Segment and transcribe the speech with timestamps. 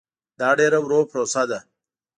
[0.39, 1.59] دا ډېره ورو پروسه ده.